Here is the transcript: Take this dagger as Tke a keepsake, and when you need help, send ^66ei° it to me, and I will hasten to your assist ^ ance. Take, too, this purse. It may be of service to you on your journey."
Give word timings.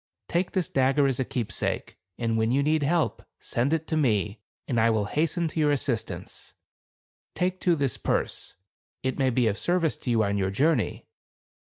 Take 0.27 0.53
this 0.53 0.67
dagger 0.67 1.05
as 1.05 1.17
Tke 1.17 1.19
a 1.21 1.25
keepsake, 1.25 1.95
and 2.17 2.35
when 2.35 2.51
you 2.51 2.63
need 2.63 2.81
help, 2.81 3.21
send 3.39 3.69
^66ei° 3.71 3.75
it 3.81 3.87
to 3.89 3.95
me, 3.97 4.41
and 4.67 4.79
I 4.79 4.89
will 4.89 5.05
hasten 5.05 5.47
to 5.49 5.59
your 5.59 5.69
assist 5.69 6.07
^ 6.07 6.15
ance. 6.15 6.55
Take, 7.35 7.59
too, 7.59 7.75
this 7.75 7.97
purse. 7.97 8.55
It 9.03 9.19
may 9.19 9.29
be 9.29 9.45
of 9.45 9.59
service 9.59 9.95
to 9.97 10.09
you 10.09 10.23
on 10.23 10.39
your 10.39 10.49
journey." 10.49 11.05